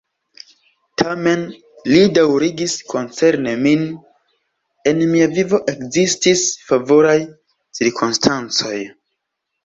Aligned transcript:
Tamen, 0.99 1.41
li 1.89 1.97
daŭrigis, 2.17 2.71
koncerne 2.93 3.53
min, 3.65 3.83
en 4.91 5.03
mia 5.11 5.27
vivo 5.35 5.59
ekzistis 5.73 6.41
favoraj 6.71 7.19
cirkonstancoj. 7.81 8.79